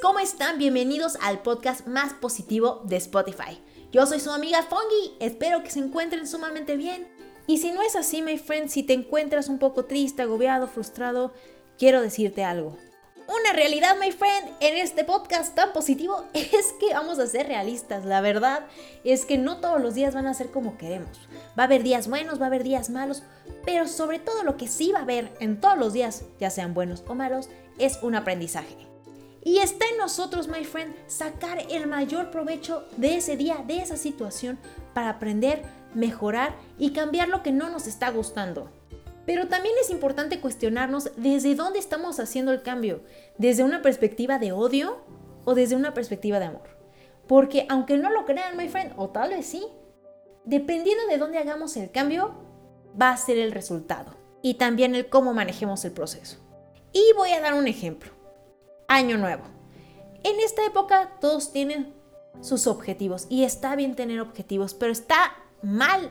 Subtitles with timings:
[0.00, 0.56] ¿cómo están?
[0.56, 3.60] Bienvenidos al podcast más positivo de Spotify.
[3.92, 7.06] Yo soy su amiga Fongi, espero que se encuentren sumamente bien.
[7.46, 11.34] Y si no es así, my friend, si te encuentras un poco triste, agobiado, frustrado,
[11.78, 12.76] quiero decirte algo.
[13.28, 18.04] Una realidad, my friend, en este podcast tan positivo es que vamos a ser realistas.
[18.06, 18.66] La verdad
[19.04, 21.20] es que no todos los días van a ser como queremos.
[21.58, 23.22] Va a haber días buenos, va a haber días malos,
[23.66, 26.72] pero sobre todo lo que sí va a haber en todos los días, ya sean
[26.72, 28.89] buenos o malos, es un aprendizaje.
[29.42, 33.96] Y está en nosotros, my friend, sacar el mayor provecho de ese día, de esa
[33.96, 34.58] situación,
[34.92, 35.62] para aprender,
[35.94, 38.70] mejorar y cambiar lo que no nos está gustando.
[39.24, 43.02] Pero también es importante cuestionarnos desde dónde estamos haciendo el cambio,
[43.38, 44.98] desde una perspectiva de odio
[45.44, 46.76] o desde una perspectiva de amor.
[47.26, 49.64] Porque aunque no lo crean, my friend, o tal vez sí,
[50.44, 52.34] dependiendo de dónde hagamos el cambio,
[53.00, 56.38] va a ser el resultado y también el cómo manejemos el proceso.
[56.92, 58.19] Y voy a dar un ejemplo
[58.90, 59.44] año nuevo.
[60.24, 61.94] En esta época todos tienen
[62.42, 66.10] sus objetivos y está bien tener objetivos, pero está mal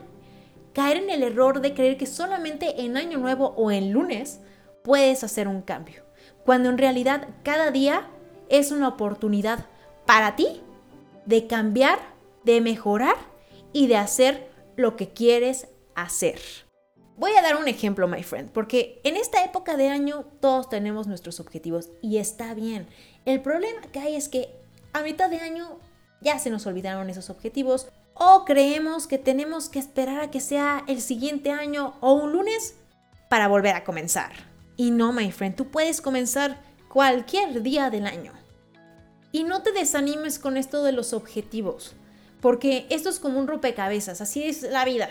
[0.72, 4.40] caer en el error de creer que solamente en año nuevo o en lunes
[4.82, 6.04] puedes hacer un cambio,
[6.44, 8.08] cuando en realidad cada día
[8.48, 9.66] es una oportunidad
[10.06, 10.62] para ti
[11.26, 11.98] de cambiar,
[12.44, 13.16] de mejorar
[13.72, 16.40] y de hacer lo que quieres hacer.
[17.20, 21.06] Voy a dar un ejemplo, my friend, porque en esta época de año todos tenemos
[21.06, 22.88] nuestros objetivos y está bien.
[23.26, 24.48] El problema que hay es que
[24.94, 25.80] a mitad de año
[26.22, 30.82] ya se nos olvidaron esos objetivos o creemos que tenemos que esperar a que sea
[30.88, 32.76] el siguiente año o un lunes
[33.28, 34.32] para volver a comenzar.
[34.78, 38.32] Y no, my friend, tú puedes comenzar cualquier día del año.
[39.30, 41.94] Y no te desanimes con esto de los objetivos,
[42.40, 45.10] porque esto es como un rompecabezas, así es la vida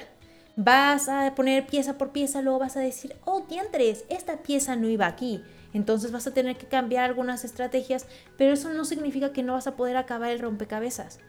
[0.62, 4.90] vas a poner pieza por pieza, luego vas a decir, oh, diantres, esta pieza no
[4.90, 5.42] iba aquí.
[5.74, 8.08] Entonces vas a tener que cambiar algunas estrategias,
[8.38, 11.20] pero eso no significa que no vas a poder acabar el rompecabezas.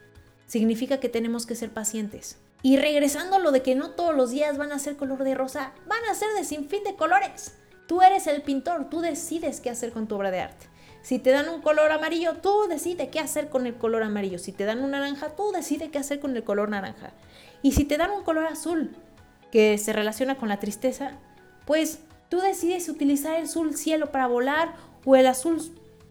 [0.47, 2.39] Significa que tenemos que ser pacientes.
[2.61, 5.33] Y regresando a lo de que no todos los días van a ser color de
[5.33, 7.55] rosa, van a ser de sin fin de colores.
[7.87, 10.65] Tú eres el pintor, tú decides qué hacer con tu obra de arte.
[11.03, 14.39] Si te dan un color amarillo, tú decides qué hacer con el color amarillo.
[14.39, 17.13] Si te dan un naranja, tú decides qué hacer con el color naranja.
[17.61, 18.91] Y si te dan un color azul,
[19.51, 21.19] que se relaciona con la tristeza,
[21.65, 24.75] pues tú decides utilizar el azul cielo para volar
[25.05, 25.61] o el azul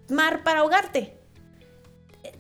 [0.08, 1.16] mar para ahogarte.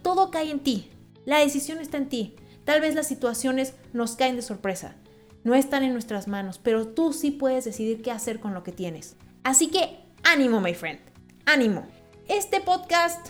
[0.02, 0.90] Todo cae en ti.
[1.24, 2.36] La decisión está en ti.
[2.64, 4.94] Tal vez las situaciones nos caen de sorpresa.
[5.42, 8.72] No están en nuestras manos, pero tú sí puedes decidir qué hacer con lo que
[8.72, 9.16] tienes.
[9.42, 11.00] Así que ánimo, my friend.
[11.46, 11.86] Ánimo.
[12.28, 13.28] Este podcast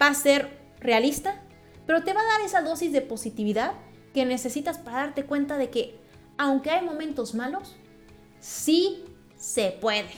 [0.00, 1.42] va a ser realista,
[1.86, 3.74] pero te va a dar esa dosis de positividad
[4.14, 6.00] que necesitas para darte cuenta de que
[6.40, 7.76] aunque hay momentos malos,
[8.40, 9.04] sí
[9.36, 10.08] se puede.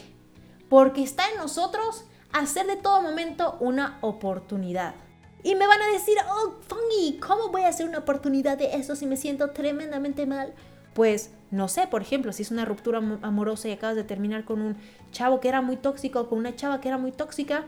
[0.69, 4.95] Porque está en nosotros hacer de todo momento una oportunidad.
[5.43, 8.95] Y me van a decir, oh, Funny, ¿cómo voy a hacer una oportunidad de eso
[8.95, 10.53] si me siento tremendamente mal?
[10.93, 14.61] Pues no sé, por ejemplo, si es una ruptura amorosa y acabas de terminar con
[14.61, 14.77] un
[15.11, 17.65] chavo que era muy tóxico o con una chava que era muy tóxica,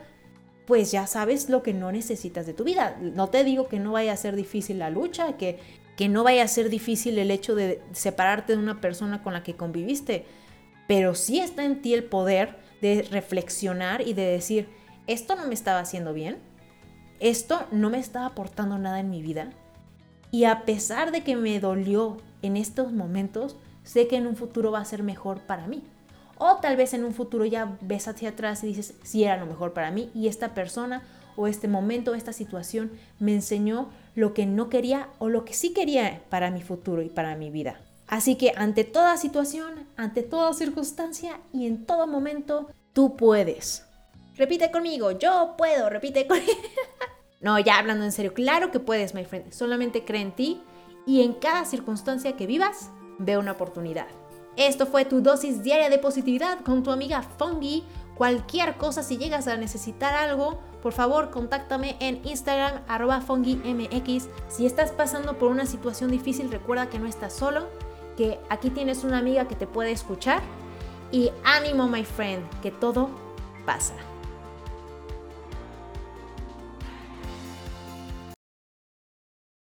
[0.65, 2.95] pues ya sabes lo que no necesitas de tu vida.
[3.01, 5.59] No te digo que no vaya a ser difícil la lucha, que
[5.95, 9.43] que no vaya a ser difícil el hecho de separarte de una persona con la
[9.43, 10.25] que conviviste,
[10.87, 14.69] pero sí está en ti el poder de reflexionar y de decir,
[15.07, 16.37] esto no me estaba haciendo bien,
[17.19, 19.51] esto no me estaba aportando nada en mi vida,
[20.31, 24.71] y a pesar de que me dolió en estos momentos, sé que en un futuro
[24.71, 25.83] va a ser mejor para mí.
[26.37, 29.45] O tal vez en un futuro ya ves hacia atrás y dices, sí era lo
[29.45, 31.03] mejor para mí y esta persona
[31.35, 35.73] o este momento, esta situación me enseñó lo que no quería o lo que sí
[35.73, 37.79] quería para mi futuro y para mi vida.
[38.07, 43.85] Así que ante toda situación, ante toda circunstancia y en todo momento, tú puedes.
[44.35, 46.51] Repite conmigo, yo puedo, repite conmigo.
[47.41, 49.51] no, ya hablando en serio, claro que puedes, my friend.
[49.51, 50.61] Solamente cree en ti
[51.05, 54.07] y en cada circunstancia que vivas, ve una oportunidad.
[54.57, 57.83] Esto fue tu dosis diaria de positividad con tu amiga Fungi.
[58.15, 63.19] Cualquier cosa, si llegas a necesitar algo, por favor contáctame en Instagram arroba.
[64.49, 67.65] Si estás pasando por una situación difícil, recuerda que no estás solo,
[68.15, 70.43] que aquí tienes una amiga que te puede escuchar.
[71.11, 73.09] Y ánimo, my friend, que todo
[73.65, 73.95] pasa.